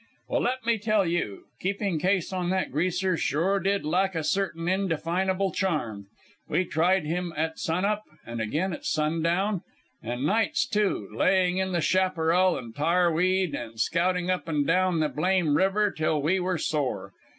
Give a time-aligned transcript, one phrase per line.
[0.27, 4.67] "Well, let me tell you, keeping case on that Greaser sure did lack a certain
[4.67, 6.07] indefinable charm.
[6.49, 9.61] We tried him at sun up, an' again at sundown,
[10.01, 15.15] an' nights, too, laying in the chaparral an' tarweed, an' scouting up an' down that
[15.15, 17.13] blame river, till we were sore.